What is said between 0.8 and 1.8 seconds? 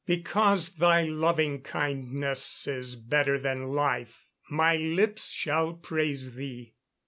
loving